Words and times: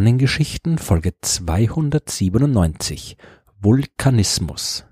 Sternengeschichten 0.00 0.78
Folge 0.78 1.12
297 1.20 3.18
Vulkanismus. 3.60 4.86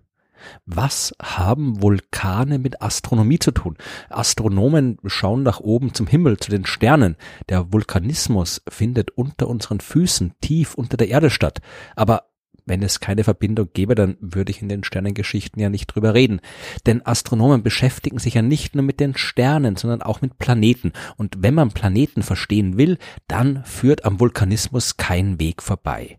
Was 0.66 1.14
haben 1.22 1.80
Vulkane 1.80 2.58
mit 2.58 2.82
Astronomie 2.82 3.38
zu 3.38 3.52
tun? 3.52 3.78
Astronomen 4.10 4.98
schauen 5.06 5.42
nach 5.42 5.60
oben 5.60 5.94
zum 5.94 6.06
Himmel, 6.06 6.36
zu 6.36 6.50
den 6.50 6.66
Sternen. 6.66 7.16
Der 7.48 7.72
Vulkanismus 7.72 8.60
findet 8.68 9.10
unter 9.12 9.48
unseren 9.48 9.80
Füßen, 9.80 10.34
tief 10.42 10.74
unter 10.74 10.98
der 10.98 11.08
Erde 11.08 11.30
statt. 11.30 11.62
Aber 11.96 12.27
wenn 12.68 12.82
es 12.82 13.00
keine 13.00 13.24
Verbindung 13.24 13.68
gäbe, 13.72 13.94
dann 13.94 14.16
würde 14.20 14.50
ich 14.50 14.62
in 14.62 14.68
den 14.68 14.84
Sternengeschichten 14.84 15.60
ja 15.60 15.68
nicht 15.68 15.86
drüber 15.86 16.14
reden. 16.14 16.40
Denn 16.86 17.04
Astronomen 17.04 17.62
beschäftigen 17.62 18.18
sich 18.18 18.34
ja 18.34 18.42
nicht 18.42 18.74
nur 18.74 18.84
mit 18.84 19.00
den 19.00 19.16
Sternen, 19.16 19.76
sondern 19.76 20.02
auch 20.02 20.20
mit 20.20 20.38
Planeten. 20.38 20.92
Und 21.16 21.36
wenn 21.42 21.54
man 21.54 21.70
Planeten 21.70 22.22
verstehen 22.22 22.76
will, 22.76 22.98
dann 23.26 23.64
führt 23.64 24.04
am 24.04 24.20
Vulkanismus 24.20 24.96
kein 24.96 25.40
Weg 25.40 25.62
vorbei. 25.62 26.18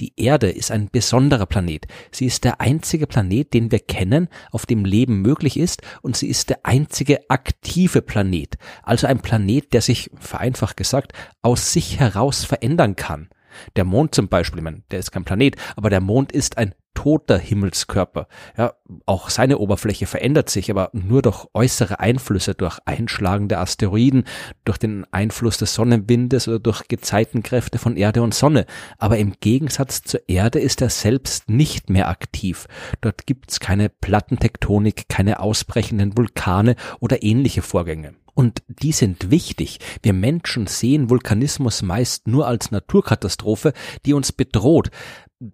Die 0.00 0.14
Erde 0.16 0.50
ist 0.50 0.70
ein 0.70 0.88
besonderer 0.90 1.46
Planet. 1.46 1.86
Sie 2.10 2.26
ist 2.26 2.44
der 2.44 2.60
einzige 2.60 3.06
Planet, 3.06 3.52
den 3.52 3.70
wir 3.70 3.78
kennen, 3.78 4.28
auf 4.50 4.66
dem 4.66 4.84
Leben 4.84 5.20
möglich 5.20 5.56
ist, 5.56 5.82
und 6.00 6.16
sie 6.16 6.28
ist 6.28 6.50
der 6.50 6.64
einzige 6.64 7.30
aktive 7.30 8.02
Planet, 8.02 8.56
also 8.82 9.06
ein 9.06 9.20
Planet, 9.20 9.72
der 9.72 9.82
sich, 9.82 10.10
vereinfacht 10.18 10.76
gesagt, 10.76 11.12
aus 11.42 11.72
sich 11.72 12.00
heraus 12.00 12.44
verändern 12.44 12.96
kann. 12.96 13.28
Der 13.76 13.84
Mond 13.84 14.14
zum 14.14 14.28
Beispiel, 14.28 14.62
meine, 14.62 14.82
der 14.90 14.98
ist 14.98 15.12
kein 15.12 15.24
Planet, 15.24 15.56
aber 15.76 15.90
der 15.90 16.00
Mond 16.00 16.32
ist 16.32 16.58
ein 16.58 16.74
toter 16.94 17.38
Himmelskörper. 17.38 18.28
Ja, 18.56 18.74
auch 19.06 19.30
seine 19.30 19.58
Oberfläche 19.58 20.06
verändert 20.06 20.50
sich, 20.50 20.70
aber 20.70 20.90
nur 20.92 21.22
durch 21.22 21.46
äußere 21.54 22.00
Einflüsse, 22.00 22.54
durch 22.54 22.78
einschlagende 22.84 23.58
Asteroiden, 23.58 24.24
durch 24.64 24.78
den 24.78 25.06
Einfluss 25.10 25.58
des 25.58 25.74
Sonnenwindes 25.74 26.48
oder 26.48 26.58
durch 26.58 26.88
Gezeitenkräfte 26.88 27.78
von 27.78 27.96
Erde 27.96 28.22
und 28.22 28.34
Sonne. 28.34 28.66
Aber 28.98 29.18
im 29.18 29.34
Gegensatz 29.40 30.02
zur 30.02 30.20
Erde 30.28 30.58
ist 30.58 30.82
er 30.82 30.90
selbst 30.90 31.48
nicht 31.48 31.90
mehr 31.90 32.08
aktiv. 32.08 32.66
Dort 33.00 33.26
gibt's 33.26 33.60
keine 33.60 33.88
Plattentektonik, 33.88 35.08
keine 35.08 35.40
ausbrechenden 35.40 36.16
Vulkane 36.16 36.76
oder 37.00 37.22
ähnliche 37.22 37.62
Vorgänge. 37.62 38.14
Und 38.34 38.62
die 38.66 38.92
sind 38.92 39.30
wichtig. 39.30 39.78
Wir 40.02 40.14
Menschen 40.14 40.66
sehen 40.66 41.10
Vulkanismus 41.10 41.82
meist 41.82 42.26
nur 42.26 42.46
als 42.46 42.70
Naturkatastrophe, 42.70 43.72
die 44.06 44.14
uns 44.14 44.32
bedroht. 44.32 44.90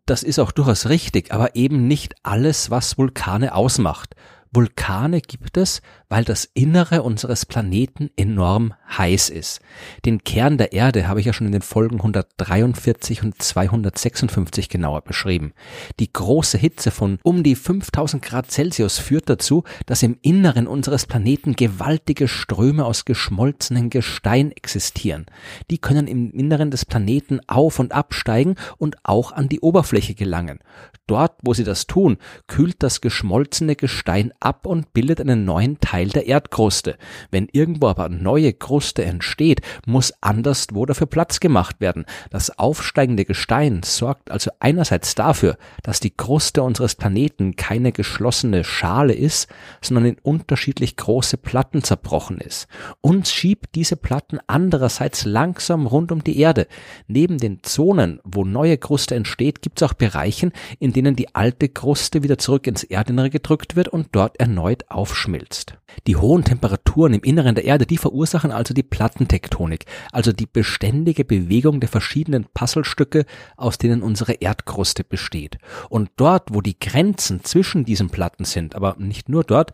Das 0.05 0.23
ist 0.23 0.39
auch 0.39 0.53
durchaus 0.53 0.89
richtig, 0.91 1.33
aber 1.33 1.57
eben 1.57 1.89
nicht 1.89 2.15
alles, 2.23 2.71
was 2.71 2.99
Vulkane 2.99 3.55
ausmacht. 3.55 4.15
Vulkane 4.53 5.21
gibt 5.21 5.57
es, 5.57 5.83
weil 6.09 6.25
das 6.25 6.49
Innere 6.55 7.03
unseres 7.03 7.45
Planeten 7.45 8.11
enorm 8.17 8.73
heiß 8.97 9.29
ist. 9.29 9.61
Den 10.07 10.25
Kern 10.25 10.57
der 10.57 10.73
Erde 10.73 11.07
habe 11.07 11.21
ich 11.21 11.27
ja 11.27 11.33
schon 11.33 11.47
in 11.47 11.53
den 11.53 11.63
Folgen 11.63 11.97
143 11.97 13.23
und 13.23 13.43
256 13.43 14.69
genauer 14.69 15.03
beschrieben. 15.03 15.53
Die 16.01 16.13
große 16.13 16.57
Hitze 16.57 16.91
von 16.91 17.19
um 17.23 17.43
die 17.43 17.55
5000 17.55 18.23
Grad 18.23 18.51
Celsius 18.51 18.99
führt 18.99 19.29
dazu, 19.29 19.65
dass 19.87 20.03
im 20.03 20.17
Inneren 20.23 20.67
unseres 20.67 21.07
Planeten 21.07 21.55
gewaltige 21.55 22.27
Ströme 22.27 22.87
aus 22.87 23.05
geschmolzenem 23.05 23.91
Gestein 23.91 24.53
existieren. 24.53 25.27
Die 25.71 25.79
können 25.79 26.07
im 26.07 26.31
Inneren 26.31 26.71
des 26.71 26.87
Planeten 26.87 27.41
auf 27.49 27.79
und 27.79 27.93
absteigen 27.93 28.55
und 28.79 28.97
auch 29.03 29.33
an 29.33 29.49
die 29.49 29.61
Oberfläche 29.61 30.15
gelangen. 30.15 30.61
Dort, 31.07 31.33
wo 31.43 31.55
sie 31.55 31.65
das 31.65 31.87
tun, 31.87 32.19
kühlt 32.47 32.83
das 32.83 33.01
geschmolzene 33.01 33.77
Gestein 33.77 34.33
ab 34.41 34.67
und 34.67 34.93
bildet 34.93 35.21
einen 35.21 35.45
neuen 35.45 35.81
Teil 35.81 36.09
der 36.09 36.27
Erdkruste. 36.27 36.97
Wenn 37.31 37.49
irgendwo 37.53 37.89
aber 37.89 38.09
neue 38.09 38.53
Kruste 38.53 39.05
entsteht, 39.05 39.61
muss 39.87 40.13
anderswo 40.21 40.87
dafür 40.87 41.07
Platz 41.07 41.41
gemacht 41.41 41.81
werden. 41.81 42.05
Das 42.31 42.59
aufsteigende 42.59 43.25
Gestein 43.25 43.83
sorgt 43.83 44.31
also 44.31 44.51
einerseits 44.61 45.15
dafür, 45.15 45.57
dass 45.83 46.01
die 46.01 46.11
Kruste 46.11 46.63
unseres 46.63 46.95
Planeten 46.95 47.57
keine 47.57 47.93
geschlossene 47.93 48.65
Schale 48.65 49.15
ist, 49.15 49.49
sondern 49.81 50.07
in 50.07 50.19
unterschiedlich 50.23 50.97
große 50.97 51.37
Platten 51.37 51.83
zerbrochen 51.83 52.39
ist. 52.39 52.69
Uns 53.01 53.33
schiebt 53.33 53.75
diese 53.75 53.97
Platten 53.97 54.39
andererseits 54.47 55.25
langsam 55.25 55.87
rund 55.87 56.13
um 56.13 56.23
die 56.23 56.39
Erde. 56.39 56.67
Neben 57.07 57.39
den 57.39 57.63
Zonen, 57.63 58.21
wo 58.25 58.45
neue 58.45 58.79
Kruste 58.79 59.15
entsteht, 59.15 59.63
gibt 59.63 59.81
es 59.81 59.89
auch 59.89 59.95
Bereichen, 59.95 60.53
in 60.79 60.93
denen 60.93 61.17
die 61.17 61.35
alte 61.35 61.69
Kruste 61.69 62.23
wieder 62.23 62.39
zurück 62.39 62.67
ins 62.67 62.85
Erdinnere 62.85 63.31
gedrückt 63.31 63.77
wird 63.77 63.89
und 63.89 64.09
dort 64.13 64.28
erneut 64.37 64.91
aufschmilzt. 64.91 65.79
Die 66.07 66.17
hohen 66.17 66.45
Temperaturen 66.45 67.15
im 67.15 67.23
Inneren 67.23 67.55
der 67.55 67.65
Erde, 67.65 67.87
die 67.87 67.97
verursachen 67.97 68.51
also 68.51 68.75
die 68.75 68.83
Plattentektonik, 68.83 69.87
also 70.13 70.33
die 70.33 70.47
beständige 70.47 71.25
Bewegung 71.25 71.81
der 71.81 71.89
verschiedenen 71.89 72.47
Puzzlestücke, 72.53 73.25
aus 73.57 73.79
denen 73.79 74.03
unsere 74.03 74.35
Erdkruste 74.35 75.05
besteht. 75.05 75.59
Und 75.89 76.11
dort, 76.17 76.55
wo 76.55 76.61
die 76.61 76.79
Grenzen 76.79 77.45
zwischen 77.45 77.85
diesen 77.85 78.11
Platten 78.11 78.45
sind, 78.45 78.75
aber 78.75 78.97
nicht 78.99 79.29
nur 79.29 79.45
dort, 79.45 79.73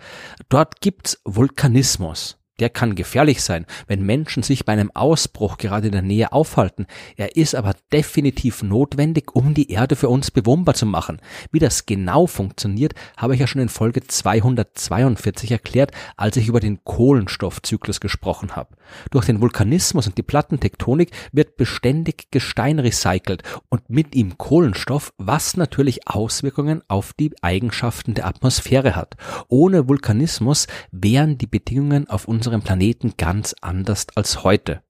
dort 0.48 0.80
gibt's 0.80 1.20
Vulkanismus. 1.24 2.38
Der 2.60 2.70
kann 2.70 2.94
gefährlich 2.94 3.42
sein, 3.42 3.66
wenn 3.88 4.06
Menschen 4.06 4.44
sich 4.44 4.64
bei 4.64 4.72
einem 4.72 4.92
Ausbruch 4.94 5.58
gerade 5.58 5.86
in 5.86 5.92
der 5.92 6.02
Nähe 6.02 6.32
aufhalten. 6.32 6.86
Er 7.16 7.36
ist 7.36 7.56
aber 7.56 7.74
definitiv 7.92 8.62
notwendig, 8.62 9.34
um 9.34 9.54
die 9.54 9.72
Erde 9.72 9.96
für 9.96 10.08
uns 10.08 10.30
bewohnbar 10.30 10.76
zu 10.76 10.86
machen. 10.86 11.20
Wie 11.50 11.58
das 11.58 11.86
genau 11.86 12.28
funktioniert, 12.28 12.94
habe 13.16 13.34
ich 13.34 13.40
ja 13.40 13.48
schon 13.48 13.60
in 13.60 13.68
Folge 13.68 14.02
242 14.06 15.50
erklärt, 15.50 15.90
als 16.16 16.36
ich 16.36 16.46
über 16.46 16.60
den 16.60 16.84
Kohlenstoffzyklus 16.84 18.00
gesprochen 18.00 18.54
habe. 18.54 18.76
Durch 19.10 19.26
den 19.26 19.40
Vulkanismus 19.40 20.06
und 20.06 20.16
die 20.16 20.22
Plattentektonik 20.22 21.10
wird 21.32 21.56
beständig 21.56 22.28
Gestein 22.30 22.78
recycelt 22.78 23.42
und 23.68 23.90
mit 23.90 24.14
ihm 24.14 24.38
Kohlenstoff, 24.38 25.12
was 25.18 25.56
natürlich 25.56 26.06
Auswirkungen 26.06 26.82
auf 26.86 27.12
die 27.14 27.32
Eigenschaften 27.42 28.14
der 28.14 28.26
Atmosphäre 28.26 28.94
hat. 28.94 29.16
Ohne 29.48 29.88
Vulkanismus 29.88 30.68
wären 30.92 31.38
die 31.38 31.46
Bedingungen 31.46 32.08
auf 32.08 32.28
unserem 32.44 32.60
Planeten 32.60 33.14
ganz 33.16 33.54
anders 33.62 34.06
als 34.16 34.44
heute. 34.44 34.82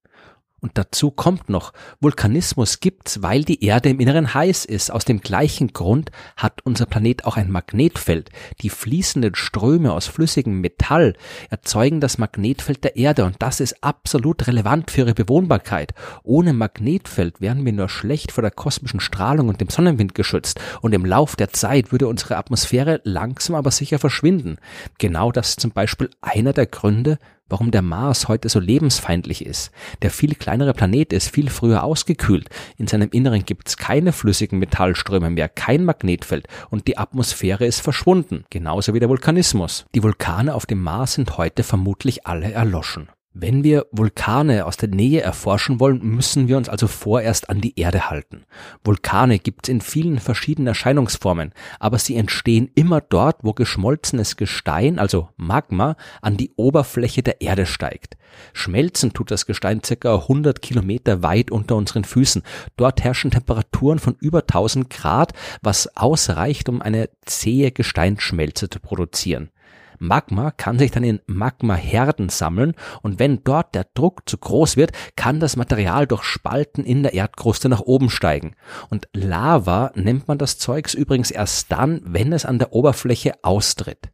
Und 0.65 0.79
dazu 0.79 1.11
kommt 1.11 1.51
noch, 1.51 1.75
Vulkanismus 2.01 2.81
gibt's, 2.81 3.21
weil 3.21 3.45
die 3.45 3.63
Erde 3.63 3.91
im 3.91 4.01
Inneren 4.01 4.33
heiß 4.33 4.65
ist. 4.65 4.91
Aus 4.91 5.05
dem 5.05 5.21
gleichen 5.21 5.75
Grund 5.75 6.11
hat 6.39 6.63
unser 6.65 6.87
Planet 6.87 7.27
auch 7.27 7.37
ein 7.37 7.51
Magnetfeld. 7.51 8.31
Die 8.63 8.71
fließenden 8.71 9.35
Ströme 9.35 9.93
aus 9.93 10.07
flüssigem 10.07 10.63
Metall 10.63 11.17
erzeugen 11.51 12.01
das 12.01 12.17
Magnetfeld 12.17 12.83
der 12.83 12.97
Erde 12.97 13.27
und 13.27 13.37
das 13.41 13.61
ist 13.61 13.85
absolut 13.85 14.47
relevant 14.47 14.91
für 14.91 15.03
ihre 15.03 15.13
Bewohnbarkeit. 15.13 15.93
Ohne 16.23 16.55
Magnetfeld 16.55 17.43
wären 17.43 17.63
wir 17.67 17.73
nur 17.75 17.91
schlecht 17.91 18.33
vor 18.33 18.41
der 18.41 18.51
kosmischen 18.51 19.01
Strahlung 19.01 19.51
und 19.51 19.61
dem 19.61 19.69
Sonnenwind 19.69 20.15
geschützt 20.15 20.59
und 20.81 20.95
im 20.95 21.05
Lauf 21.05 21.37
der 21.37 21.51
Zeit 21.51 21.93
würde 21.93 22.09
unsere 22.09 22.39
Atmosphäre 22.39 23.03
langsam 23.05 23.55
aber 23.55 23.71
sicher 23.71 23.99
verschwinden. 23.99 24.57
Genau 24.97 25.31
das 25.31 25.51
ist 25.51 25.61
zum 25.61 25.73
Beispiel 25.73 26.09
einer 26.23 26.55
der 26.55 26.65
Gründe, 26.65 27.19
warum 27.49 27.71
der 27.71 27.82
Mars 27.82 28.28
heute 28.28 28.49
so 28.49 28.60
lebensfeindlich 28.60 29.44
ist. 29.44 29.71
Der 30.03 30.10
viel 30.10 30.34
kleinere 30.34 30.75
Planet 30.75 31.12
ist 31.12 31.28
viel 31.28 31.50
früher 31.50 31.84
ausgekühlt. 31.84 32.49
In 32.77 32.87
seinem 32.87 33.10
Inneren 33.10 33.44
gibt 33.44 33.69
es 33.69 33.77
keine 33.77 34.12
flüssigen 34.12 34.59
Metallströme 34.59 35.31
mehr, 35.31 35.49
kein 35.49 35.84
Magnetfeld 35.84 36.49
und 36.71 36.88
die 36.88 36.99
Atmosphäre 36.99 37.66
ist 37.66 37.81
verschwunden. 37.81 38.44
Genauso 38.50 38.94
wie 38.94 39.00
der 39.00 39.09
Vulkanismus. 39.09 39.84
Die 39.94 40.03
Vulkane 40.03 40.55
auf 40.55 40.66
dem 40.66 40.82
Mars 40.82 41.15
sind 41.15 41.37
heute 41.37 41.62
vermutlich 41.62 42.27
alle 42.27 42.53
erloschen. 42.53 43.09
Wenn 43.37 43.65
wir 43.65 43.87
Vulkane 43.91 44.65
aus 44.65 44.77
der 44.77 44.89
Nähe 44.89 45.21
erforschen 45.21 45.81
wollen, 45.81 46.00
müssen 46.06 46.47
wir 46.47 46.56
uns 46.56 46.69
also 46.69 46.87
vorerst 46.87 47.50
an 47.50 47.61
die 47.61 47.76
Erde 47.76 48.09
halten. 48.09 48.44
Vulkane 48.85 49.41
gibt 49.41 49.67
es 49.67 49.73
in 49.73 49.81
vielen 49.81 50.20
verschiedenen 50.20 50.69
Erscheinungsformen, 50.69 51.53
aber 51.81 51.99
sie 51.99 52.14
entstehen 52.14 52.70
immer 52.76 53.00
dort, 53.00 53.38
wo 53.43 53.53
geschmolzenes 53.53 54.37
Gestein, 54.37 55.00
also 55.00 55.31
Magma, 55.37 55.97
an 56.23 56.37
die 56.37 56.53
Oberfläche 56.55 57.25
der 57.25 57.41
Erde 57.41 57.67
steigt. 57.67 58.17
Schmelzen 58.53 59.12
tut 59.12 59.32
das 59.32 59.47
Gestein 59.47 59.82
circa 59.82 60.14
100 60.14 60.62
Kilometer 60.62 61.25
weit 61.25 61.50
unter 61.50 61.75
unseren 61.75 62.05
Füßen. 62.05 62.44
Dort 62.76 63.03
herrschen 63.03 63.32
Temperaturen 63.32 63.99
von 63.99 64.14
über 64.20 64.43
1000 64.43 64.91
Grad, 64.91 65.32
was 65.61 65.97
ausreicht, 65.97 66.69
um 66.69 66.81
eine 66.81 67.09
zähe 67.26 67.73
Gesteinsschmelze 67.73 68.70
zu 68.70 68.79
produzieren. 68.79 69.50
Magma 69.99 70.50
kann 70.50 70.79
sich 70.79 70.91
dann 70.91 71.05
in 71.05 71.20
Magmaherden 71.26 72.29
sammeln 72.29 72.75
und 73.02 73.19
wenn 73.19 73.43
dort 73.44 73.75
der 73.75 73.87
Druck 73.94 74.23
zu 74.26 74.38
groß 74.38 74.76
wird, 74.76 74.93
kann 75.17 75.41
das 75.41 75.56
Material 75.56 76.06
durch 76.06 76.25
Spalten 76.25 76.85
in 76.85 77.02
der 77.02 77.14
Erdkruste 77.14 77.69
nach 77.69 77.81
oben 77.81 78.11
steigen. 78.11 78.55
Und 78.91 79.08
Lava 79.12 79.93
nennt 79.94 80.29
man 80.29 80.38
das 80.38 80.58
Zeugs 80.58 80.94
übrigens 80.94 81.31
erst 81.31 81.70
dann, 81.73 82.00
wenn 82.05 82.32
es 82.32 82.44
an 82.44 82.58
der 82.58 82.73
Oberfläche 82.73 83.35
austritt. 83.43 84.11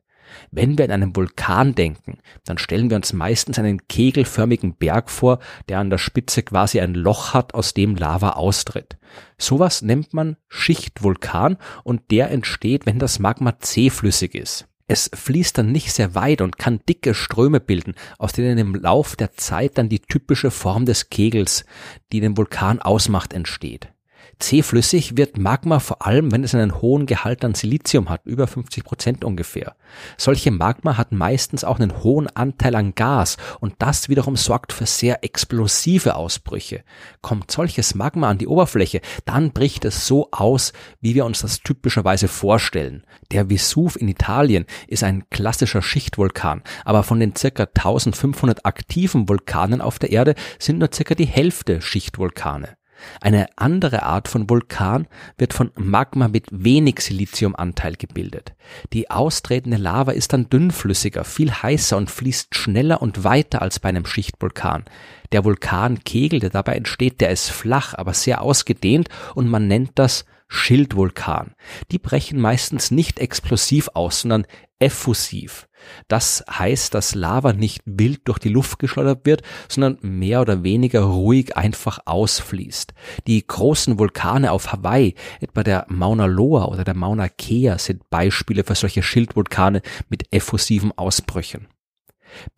Wenn 0.50 0.78
wir 0.78 0.84
an 0.84 0.90
einen 0.90 1.16
Vulkan 1.16 1.74
denken, 1.74 2.18
dann 2.44 2.58
stellen 2.58 2.90
wir 2.90 2.96
uns 2.96 3.12
meistens 3.12 3.58
einen 3.58 3.86
kegelförmigen 3.88 4.74
Berg 4.74 5.10
vor, 5.10 5.38
der 5.68 5.78
an 5.78 5.90
der 5.90 5.98
Spitze 5.98 6.42
quasi 6.42 6.80
ein 6.80 6.94
Loch 6.94 7.34
hat, 7.34 7.54
aus 7.54 7.74
dem 7.74 7.96
Lava 7.96 8.30
austritt. 8.30 8.96
Sowas 9.38 9.82
nennt 9.82 10.14
man 10.14 10.36
Schichtvulkan 10.48 11.56
und 11.84 12.10
der 12.10 12.30
entsteht, 12.30 12.86
wenn 12.86 12.98
das 12.98 13.18
Magma 13.18 13.58
zähflüssig 13.58 14.34
ist. 14.34 14.66
Es 14.92 15.08
fließt 15.14 15.56
dann 15.56 15.70
nicht 15.70 15.92
sehr 15.92 16.16
weit 16.16 16.40
und 16.40 16.58
kann 16.58 16.80
dicke 16.88 17.14
Ströme 17.14 17.60
bilden, 17.60 17.94
aus 18.18 18.32
denen 18.32 18.58
im 18.58 18.74
Lauf 18.74 19.14
der 19.14 19.34
Zeit 19.34 19.78
dann 19.78 19.88
die 19.88 20.00
typische 20.00 20.50
Form 20.50 20.84
des 20.84 21.10
Kegels, 21.10 21.64
die 22.10 22.18
den 22.18 22.36
Vulkan 22.36 22.80
ausmacht, 22.80 23.32
entsteht. 23.32 23.92
Zähflüssig 24.40 25.16
wird 25.16 25.38
Magma 25.38 25.78
vor 25.78 26.04
allem, 26.06 26.32
wenn 26.32 26.42
es 26.42 26.54
einen 26.54 26.80
hohen 26.80 27.06
Gehalt 27.06 27.44
an 27.44 27.54
Silizium 27.54 28.08
hat, 28.08 28.22
über 28.24 28.46
50 28.46 28.84
Prozent 28.84 29.24
ungefähr. 29.24 29.76
Solche 30.16 30.50
Magma 30.50 30.96
hat 30.96 31.12
meistens 31.12 31.62
auch 31.62 31.78
einen 31.78 32.02
hohen 32.02 32.26
Anteil 32.28 32.74
an 32.74 32.94
Gas 32.94 33.36
und 33.60 33.74
das 33.78 34.08
wiederum 34.08 34.36
sorgt 34.36 34.72
für 34.72 34.86
sehr 34.86 35.22
explosive 35.22 36.16
Ausbrüche. 36.16 36.82
Kommt 37.20 37.50
solches 37.50 37.94
Magma 37.94 38.28
an 38.28 38.38
die 38.38 38.48
Oberfläche, 38.48 39.00
dann 39.26 39.52
bricht 39.52 39.84
es 39.84 40.06
so 40.06 40.28
aus, 40.32 40.72
wie 41.00 41.14
wir 41.14 41.26
uns 41.26 41.42
das 41.42 41.60
typischerweise 41.60 42.26
vorstellen. 42.26 43.04
Der 43.30 43.50
Vesuv 43.50 43.96
in 43.96 44.08
Italien 44.08 44.64
ist 44.88 45.04
ein 45.04 45.28
klassischer 45.30 45.82
Schichtvulkan, 45.82 46.62
aber 46.84 47.02
von 47.02 47.20
den 47.20 47.36
circa 47.36 47.64
1500 47.64 48.64
aktiven 48.64 49.28
Vulkanen 49.28 49.80
auf 49.80 49.98
der 49.98 50.10
Erde 50.10 50.34
sind 50.58 50.78
nur 50.78 50.88
circa 50.92 51.14
die 51.14 51.26
Hälfte 51.26 51.82
Schichtvulkane. 51.82 52.79
Eine 53.20 53.46
andere 53.56 54.02
Art 54.02 54.28
von 54.28 54.48
Vulkan 54.48 55.06
wird 55.38 55.52
von 55.52 55.70
Magma 55.76 56.28
mit 56.28 56.46
wenig 56.50 57.00
Siliziumanteil 57.00 57.96
gebildet. 57.96 58.54
Die 58.92 59.10
austretende 59.10 59.76
Lava 59.76 60.12
ist 60.12 60.32
dann 60.32 60.48
dünnflüssiger, 60.48 61.24
viel 61.24 61.52
heißer 61.52 61.96
und 61.96 62.10
fließt 62.10 62.54
schneller 62.54 63.02
und 63.02 63.24
weiter 63.24 63.62
als 63.62 63.78
bei 63.80 63.88
einem 63.88 64.06
Schichtvulkan. 64.06 64.84
Der 65.32 65.44
Vulkankegel, 65.44 66.40
der 66.40 66.50
dabei 66.50 66.74
entsteht, 66.74 67.20
der 67.20 67.30
ist 67.30 67.50
flach, 67.50 67.94
aber 67.94 68.14
sehr 68.14 68.42
ausgedehnt 68.42 69.08
und 69.34 69.48
man 69.48 69.68
nennt 69.68 69.92
das 69.94 70.24
Schildvulkan. 70.48 71.54
Die 71.92 71.98
brechen 71.98 72.40
meistens 72.40 72.90
nicht 72.90 73.20
explosiv 73.20 73.90
aus, 73.94 74.22
sondern 74.22 74.46
effusiv. 74.80 75.68
Das 76.08 76.44
heißt, 76.50 76.94
dass 76.94 77.14
Lava 77.14 77.52
nicht 77.52 77.82
wild 77.84 78.22
durch 78.24 78.38
die 78.38 78.48
Luft 78.48 78.78
geschleudert 78.78 79.24
wird, 79.24 79.42
sondern 79.68 79.98
mehr 80.02 80.40
oder 80.40 80.62
weniger 80.62 81.00
ruhig 81.00 81.56
einfach 81.56 82.00
ausfließt. 82.04 82.94
Die 83.26 83.46
großen 83.46 83.98
Vulkane 83.98 84.52
auf 84.52 84.72
Hawaii, 84.72 85.14
etwa 85.40 85.62
der 85.62 85.86
Mauna 85.88 86.26
Loa 86.26 86.66
oder 86.66 86.84
der 86.84 86.94
Mauna 86.94 87.28
Kea, 87.28 87.78
sind 87.78 88.08
Beispiele 88.10 88.64
für 88.64 88.74
solche 88.74 89.02
Schildvulkane 89.02 89.82
mit 90.08 90.32
effusiven 90.32 90.92
Ausbrüchen. 90.96 91.68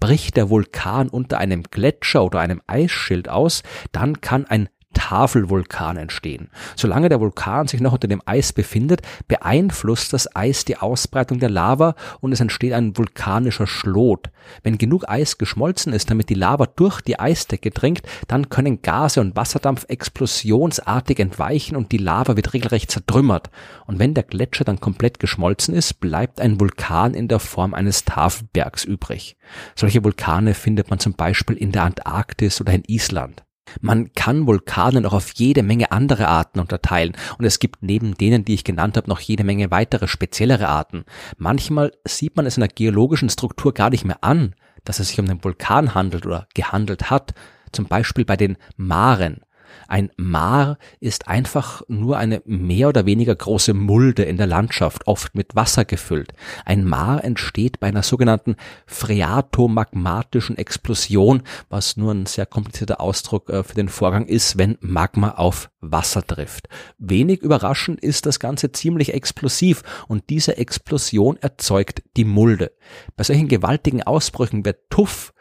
Bricht 0.01 0.37
der 0.37 0.51
Vulkan 0.51 1.09
unter 1.09 1.39
einem 1.39 1.63
Gletscher 1.63 2.25
oder 2.25 2.41
einem 2.41 2.61
Eisschild 2.67 3.29
aus, 3.29 3.63
dann 3.91 4.21
kann 4.21 4.45
ein 4.47 4.69
Tafelvulkan 4.93 5.97
entstehen. 5.97 6.49
Solange 6.77 7.09
der 7.09 7.21
Vulkan 7.21 7.69
sich 7.69 7.81
noch 7.81 7.93
unter 7.93 8.09
dem 8.09 8.23
Eis 8.25 8.53
befindet, 8.53 9.03
beeinflusst 9.29 10.13
das 10.13 10.35
Eis 10.35 10.65
die 10.65 10.77
Ausbreitung 10.77 11.39
der 11.39 11.51
Lava 11.51 11.95
und 12.21 12.33
es 12.33 12.41
entsteht 12.41 12.73
ein 12.73 12.97
vulkanischer 12.97 13.67
Schlot. 13.67 14.31
Wenn 14.63 14.79
genug 14.79 15.09
Eis 15.09 15.39
geschmolzen 15.39 15.93
ist, 15.93 16.11
damit 16.11 16.29
die 16.29 16.35
Lava 16.35 16.67
durch 16.67 17.01
die 17.01 17.19
Eisdecke 17.19 17.71
dringt, 17.71 18.03
dann 18.29 18.49
können 18.49 18.83
Gase 18.83 19.21
und 19.21 19.37
Wasserdampf 19.37 19.87
explosionsartig 19.89 21.19
entweichen 21.19 21.77
und 21.77 21.93
die 21.93 21.99
Lava 21.99 22.37
wird 22.37 22.53
regelrecht 22.53 22.91
zertrümmert. 22.91 23.51
Und 23.87 23.99
wenn 23.99 24.15
der 24.15 24.25
Gletscher 24.25 24.65
dann 24.65 24.81
komplett 24.81 25.19
geschmolzen 25.19 25.75
ist, 25.75 26.01
bleibt 26.01 26.41
ein 26.41 26.61
Vulkan 26.61 27.15
in 27.15 27.29
der 27.29 27.39
Form 27.39 27.75
eines 27.75 28.05
Tafelbergs 28.05 28.85
übrig. 28.85 29.37
Solche 29.75 30.05
Vulkane 30.05 30.55
findet 30.55 30.91
man 30.91 30.99
zum 30.99 31.15
Beispiel 31.15 31.57
in 31.57 31.73
der 31.73 31.85
Antarktis 31.85 32.61
oder 32.61 32.73
in 32.73 32.85
Island. 32.87 33.45
Man 33.81 34.13
kann 34.15 34.47
Vulkane 34.47 35.01
noch 35.01 35.13
auf 35.13 35.33
jede 35.35 35.63
Menge 35.63 35.93
andere 35.93 36.29
Arten 36.29 36.61
unterteilen 36.61 37.17
und 37.39 37.45
es 37.45 37.59
gibt 37.59 37.83
neben 37.83 38.15
denen, 38.15 38.45
die 38.45 38.55
ich 38.55 38.65
genannt 38.65 38.97
habe, 38.97 39.09
noch 39.09 39.21
jede 39.21 39.45
Menge 39.45 39.71
weitere 39.71 40.09
speziellere 40.09 40.69
Arten. 40.69 41.05
Manchmal 41.39 41.93
sieht 42.05 42.37
man 42.37 42.47
es 42.47 42.57
in 42.57 42.63
der 42.63 42.69
geologischen 42.69 43.31
Struktur 43.31 43.73
gar 43.75 43.91
nicht 43.91 44.05
mehr 44.05 44.23
an, 44.23 44.55
dass 44.85 44.99
es 44.99 45.09
sich 45.09 45.21
um 45.21 45.29
einen 45.29 45.43
Vulkan 45.43 45.95
handelt 45.95 46.27
oder 46.27 46.47
gehandelt 46.55 47.11
hat. 47.11 47.35
Zum 47.73 47.87
Beispiel 47.87 48.25
bei 48.25 48.37
den 48.37 48.59
Maren. 48.77 49.41
Ein 49.89 50.11
Maar 50.17 50.79
ist 51.01 51.29
einfach 51.29 51.83
nur 51.89 52.19
eine 52.19 52.43
mehr 52.45 52.89
oder 52.89 53.07
weniger 53.07 53.35
große 53.35 53.75
Mulde 53.75 54.23
in 54.23 54.37
der 54.37 54.47
Landschaft, 54.47 55.07
oft 55.07 55.35
mit 55.35 55.55
Wasser 55.55 55.85
gefüllt. 55.85 56.33
Ein 56.65 56.85
Maar 56.85 57.25
entsteht 57.25 57.81
bei 57.81 57.89
einer 57.89 58.03
sogenannten 58.03 58.57
phreatomagmatischen 58.87 60.57
Explosion, 60.57 61.43
was 61.69 61.97
nur 61.97 62.13
ein 62.13 62.27
sehr 62.27 62.47
komplizierter 62.47 63.01
Ausdruck 63.01 63.51
äh, 63.51 63.63
für 63.63 63.75
den 63.75 63.89
Vorgang 63.89 64.27
ist, 64.27 64.59
wenn 64.59 64.79
Magma 64.81 65.33
auf 65.33 65.71
Wasser 65.81 66.27
trifft. 66.27 66.69
Wenig 66.99 67.41
überraschend 67.43 68.01
ist 68.01 68.27
das 68.27 68.39
Ganze 68.39 68.73
ziemlich 68.73 69.13
explosiv 69.15 69.83
und 70.09 70.31
diese 70.31 70.57
Explosion 70.57 71.37
erzeugt 71.39 72.03
die 72.17 72.25
Mulde. 72.25 72.73
Bei 73.17 73.25
solchen 73.25 73.49
gewaltigen 73.49 74.03
Ausbrüchen 74.03 74.65
wird 74.65 74.91
Tuff 74.91 75.33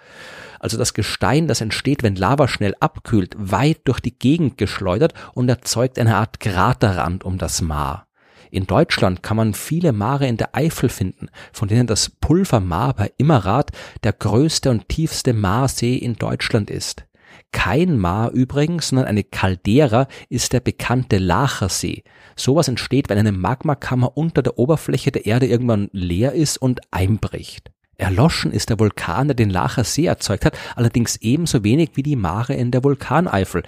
also 0.62 0.78
das 0.78 0.94
Gestein, 0.94 1.48
das 1.48 1.60
entsteht, 1.60 2.04
wenn 2.04 2.16
Lava 2.16 2.48
schnell 2.48 2.76
abkühlt, 2.80 3.36
weit 3.38 3.80
durch 3.86 4.00
die 4.00 4.18
Gegend 4.18 4.60
geschleudert 4.60 5.16
und 5.34 5.50
erzeugt 5.50 5.98
eine 5.98 6.18
Art 6.18 6.40
Kraterrand 6.40 7.24
um 7.24 7.40
das 7.40 7.62
Maar. 7.62 8.06
In 8.52 8.68
Deutschland 8.68 9.24
kann 9.24 9.38
man 9.38 9.56
viele 9.56 9.92
Mare 9.92 10.28
in 10.28 10.38
der 10.38 10.56
Eifel 10.56 10.90
finden, 10.90 11.30
von 11.52 11.68
denen 11.68 11.88
das 11.88 12.12
Pulvermar 12.12 12.94
bei 12.94 13.12
Immerath 13.18 13.72
der 14.04 14.14
größte 14.14 14.70
und 14.70 14.88
tiefste 14.88 15.34
Maarsee 15.34 15.96
in 15.96 16.16
Deutschland 16.16 16.70
ist. 16.70 17.06
Kein 17.52 17.98
Maar 17.98 18.30
übrigens, 18.32 18.90
sondern 18.90 19.08
eine 19.08 19.24
Caldera 19.24 20.08
ist 20.30 20.54
der 20.54 20.60
bekannte 20.60 21.18
Lachersee. 21.18 22.04
Sowas 22.36 22.68
entsteht, 22.68 23.10
wenn 23.10 23.18
eine 23.18 23.32
Magmakammer 23.32 24.16
unter 24.16 24.44
der 24.44 24.60
Oberfläche 24.60 25.12
der 25.12 25.26
Erde 25.26 25.48
irgendwann 25.48 25.90
leer 25.92 26.34
ist 26.34 26.58
und 26.58 26.82
einbricht. 26.92 27.72
Erloschen 28.02 28.52
ist 28.52 28.70
der 28.70 28.80
Vulkan, 28.80 29.28
der 29.28 29.36
den 29.36 29.50
Lacher 29.50 29.84
See 29.84 30.06
erzeugt 30.06 30.46
hat, 30.46 30.58
allerdings 30.76 31.18
ebenso 31.18 31.64
wenig 31.64 31.92
wie 31.94 32.04
die 32.04 32.16
Mare 32.16 32.54
in 32.54 32.72
der 32.72 32.84
Vulkaneifel. 32.84 33.64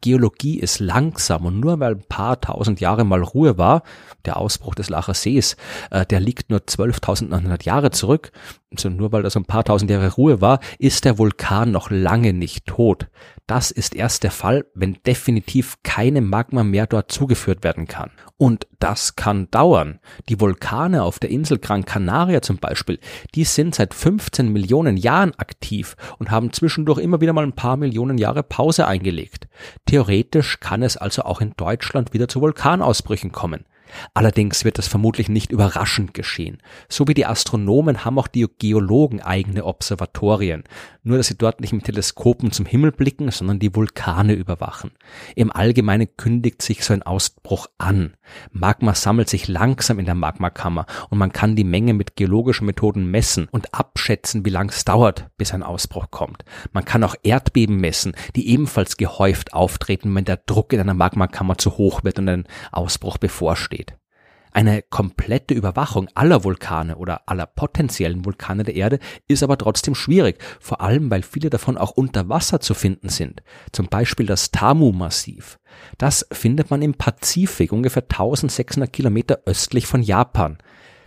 Geologie 0.00 0.58
ist 0.58 0.80
langsam 0.80 1.44
und 1.44 1.60
nur 1.60 1.80
weil 1.80 1.96
ein 1.96 2.08
paar 2.08 2.40
tausend 2.40 2.80
Jahre 2.80 3.04
mal 3.04 3.22
Ruhe 3.22 3.58
war, 3.58 3.82
der 4.24 4.38
Ausbruch 4.38 4.74
des 4.74 4.88
Lacher 4.88 5.14
Sees, 5.14 5.56
äh, 5.90 6.06
der 6.06 6.20
liegt 6.20 6.50
nur 6.50 6.60
12.900 6.60 7.64
Jahre 7.64 7.90
zurück, 7.90 8.32
also 8.72 8.88
nur 8.88 9.12
weil 9.12 9.22
da 9.22 9.30
so 9.30 9.38
ein 9.38 9.44
paar 9.44 9.64
tausend 9.64 9.90
Jahre 9.90 10.12
Ruhe 10.12 10.40
war, 10.40 10.60
ist 10.78 11.04
der 11.04 11.18
Vulkan 11.18 11.70
noch 11.70 11.90
lange 11.90 12.32
nicht 12.32 12.66
tot. 12.66 13.08
Das 13.46 13.70
ist 13.70 13.94
erst 13.94 14.22
der 14.22 14.30
Fall, 14.30 14.64
wenn 14.74 14.96
definitiv 15.06 15.76
keine 15.82 16.22
Magma 16.22 16.64
mehr 16.64 16.86
dort 16.86 17.12
zugeführt 17.12 17.62
werden 17.62 17.86
kann. 17.86 18.10
Und 18.38 18.66
das 18.78 19.16
kann 19.16 19.50
dauern. 19.50 20.00
Die 20.28 20.40
Vulkane 20.40 21.02
auf 21.02 21.18
der 21.18 21.30
Insel 21.30 21.58
Gran 21.58 21.84
Canaria 21.84 22.40
zum 22.40 22.56
Beispiel, 22.56 22.98
die 23.34 23.44
seit 23.74 23.94
15 23.94 24.52
Millionen 24.52 24.96
Jahren 24.96 25.32
aktiv 25.38 25.96
und 26.18 26.30
haben 26.30 26.52
zwischendurch 26.52 26.98
immer 26.98 27.20
wieder 27.20 27.32
mal 27.32 27.44
ein 27.44 27.52
paar 27.52 27.76
Millionen 27.76 28.18
Jahre 28.18 28.42
Pause 28.42 28.86
eingelegt. 28.86 29.48
Theoretisch 29.86 30.60
kann 30.60 30.82
es 30.82 30.96
also 30.96 31.22
auch 31.22 31.40
in 31.40 31.54
Deutschland 31.56 32.12
wieder 32.12 32.28
zu 32.28 32.40
Vulkanausbrüchen 32.40 33.32
kommen. 33.32 33.64
Allerdings 34.14 34.64
wird 34.64 34.78
das 34.78 34.88
vermutlich 34.88 35.28
nicht 35.28 35.50
überraschend 35.50 36.14
geschehen. 36.14 36.58
So 36.88 37.08
wie 37.08 37.14
die 37.14 37.26
Astronomen 37.26 38.04
haben 38.04 38.18
auch 38.18 38.28
die 38.28 38.46
Geologen 38.58 39.20
eigene 39.20 39.64
Observatorien, 39.64 40.64
nur 41.02 41.18
dass 41.18 41.28
sie 41.28 41.36
dort 41.36 41.60
nicht 41.60 41.72
mit 41.72 41.84
Teleskopen 41.84 42.52
zum 42.52 42.66
Himmel 42.66 42.92
blicken, 42.92 43.30
sondern 43.30 43.58
die 43.58 43.74
Vulkane 43.74 44.32
überwachen. 44.32 44.92
Im 45.36 45.52
Allgemeinen 45.52 46.08
kündigt 46.16 46.62
sich 46.62 46.84
so 46.84 46.94
ein 46.94 47.02
Ausbruch 47.02 47.68
an. 47.78 48.14
Magma 48.50 48.94
sammelt 48.94 49.28
sich 49.28 49.48
langsam 49.48 49.98
in 49.98 50.06
der 50.06 50.14
Magmakammer 50.14 50.86
und 51.10 51.18
man 51.18 51.32
kann 51.32 51.56
die 51.56 51.64
Menge 51.64 51.94
mit 51.94 52.16
geologischen 52.16 52.66
Methoden 52.66 53.10
messen 53.10 53.48
und 53.50 53.74
abschätzen, 53.74 54.44
wie 54.44 54.50
lang 54.50 54.70
es 54.70 54.84
dauert, 54.84 55.28
bis 55.36 55.52
ein 55.52 55.62
Ausbruch 55.62 56.10
kommt. 56.10 56.44
Man 56.72 56.84
kann 56.84 57.04
auch 57.04 57.16
Erdbeben 57.22 57.76
messen, 57.76 58.14
die 58.34 58.48
ebenfalls 58.48 58.96
gehäuft 58.96 59.52
auftreten, 59.52 60.14
wenn 60.14 60.24
der 60.24 60.38
Druck 60.38 60.72
in 60.72 60.80
einer 60.80 60.94
Magmakammer 60.94 61.58
zu 61.58 61.76
hoch 61.76 62.04
wird 62.04 62.18
und 62.18 62.28
ein 62.28 62.48
Ausbruch 62.72 63.18
bevorsteht. 63.18 63.83
Eine 64.56 64.82
komplette 64.82 65.52
Überwachung 65.52 66.08
aller 66.14 66.44
Vulkane 66.44 66.96
oder 66.96 67.22
aller 67.26 67.44
potenziellen 67.44 68.24
Vulkane 68.24 68.62
der 68.62 68.76
Erde 68.76 69.00
ist 69.26 69.42
aber 69.42 69.58
trotzdem 69.58 69.96
schwierig, 69.96 70.38
vor 70.60 70.80
allem 70.80 71.10
weil 71.10 71.24
viele 71.24 71.50
davon 71.50 71.76
auch 71.76 71.90
unter 71.90 72.28
Wasser 72.28 72.60
zu 72.60 72.72
finden 72.72 73.08
sind. 73.08 73.42
Zum 73.72 73.88
Beispiel 73.88 74.26
das 74.26 74.52
Tamu-Massiv. 74.52 75.58
Das 75.98 76.24
findet 76.30 76.70
man 76.70 76.82
im 76.82 76.94
Pazifik, 76.94 77.72
ungefähr 77.72 78.04
1600 78.04 78.92
Kilometer 78.92 79.40
östlich 79.44 79.88
von 79.88 80.04
Japan. 80.04 80.58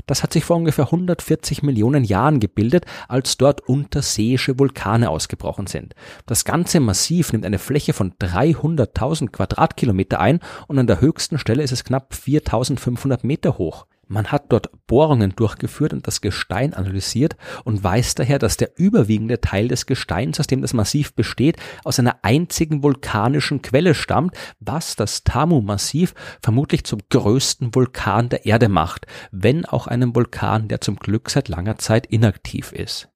Das 0.08 0.24
hat 0.24 0.34
sich 0.34 0.46
vor 0.46 0.56
ungefähr 0.56 0.86
140 0.86 1.62
Millionen 1.62 2.04
Jahren 2.04 2.40
gebildet, 2.40 2.86
als 3.08 3.38
dort 3.38 3.62
unterseeische 3.62 4.58
Vulkane 4.58 5.10
ausgebrochen 5.10 5.68
sind. 5.68 5.94
Das 6.26 6.46
ganze 6.46 6.80
Massiv 6.80 7.32
nimmt 7.34 7.46
eine 7.46 7.60
Fläche 7.60 7.94
von 7.94 8.14
300.000 8.14 9.30
Quadratkilometer 9.30 10.20
ein 10.20 10.40
und 10.68 10.80
an 10.80 10.88
der 10.88 11.02
höchsten 11.02 11.38
Stelle 11.38 11.62
ist 11.62 11.74
es 11.74 11.84
knapp 11.84 12.14
4.500 12.14 13.20
Meter 13.24 13.58
hoch. 13.58 13.86
Man 14.08 14.32
hat 14.32 14.46
dort 14.52 14.70
Bohrungen 14.88 15.36
durchgeführt 15.36 15.94
und 15.94 16.08
das 16.08 16.22
Gestein 16.22 16.74
analysiert 16.74 17.36
und 17.66 17.84
weiß 17.84 18.16
daher, 18.16 18.40
dass 18.40 18.58
der 18.58 18.72
überwiegende 18.78 19.42
Teil 19.42 19.68
des 19.68 19.86
Gesteins, 19.86 20.40
aus 20.40 20.48
dem 20.48 20.62
das 20.62 20.74
Massiv 20.74 21.14
besteht, 21.14 21.58
aus 21.84 22.00
einer 22.00 22.20
einzigen 22.22 22.84
vulkanischen 22.84 23.62
Quelle 23.62 23.94
stammt, 23.94 24.36
was 24.60 24.96
das 24.96 25.24
Tamu-Massiv 25.24 26.14
vermutlich 26.42 26.86
zum 26.86 27.00
größten 27.10 27.76
Vulkan 27.76 28.30
der 28.30 28.46
Erde 28.46 28.70
macht, 28.70 29.08
wenn 29.32 29.66
auch 29.66 29.88
einem 29.88 30.16
Vulkan, 30.16 30.68
der 30.68 30.82
zum 30.82 30.96
Glück 30.96 31.30
seit 31.30 31.50
langer 31.50 31.78
Zeit 31.78 32.06
inaktiv 32.08 32.72
ist. 32.72 33.10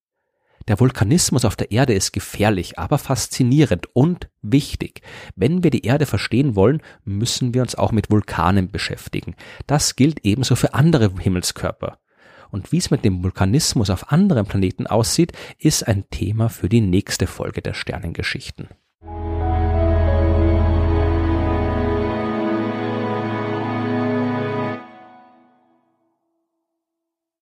Der 0.72 0.80
Vulkanismus 0.80 1.44
auf 1.44 1.58
der 1.58 1.70
Erde 1.72 1.94
ist 1.94 2.14
gefährlich, 2.14 2.80
aber 2.80 2.98
faszinierend 2.98 3.94
und 3.94 4.30
wichtig. 4.42 5.02
Wenn 5.36 5.66
wir 5.66 5.70
die 5.70 5.84
Erde 5.84 6.06
verstehen 6.06 6.56
wollen, 6.56 6.82
müssen 7.04 7.54
wir 7.54 7.62
uns 7.62 7.76
auch 7.76 7.92
mit 7.92 8.10
Vulkanen 8.10 8.72
beschäftigen. 8.72 9.36
Das 9.68 9.98
gilt 9.98 10.22
ebenso 10.24 10.56
für 10.56 10.74
andere 10.74 11.12
Himmelskörper. 11.20 12.00
Und 12.52 12.72
wie 12.72 12.78
es 12.78 12.90
mit 12.90 13.04
dem 13.04 13.22
Vulkanismus 13.22 13.90
auf 13.90 14.14
anderen 14.14 14.46
Planeten 14.46 14.88
aussieht, 14.88 15.34
ist 15.58 15.86
ein 15.90 16.10
Thema 16.10 16.48
für 16.48 16.70
die 16.70 16.80
nächste 16.80 17.28
Folge 17.28 17.62
der 17.62 17.74
Sternengeschichten. 17.74 18.70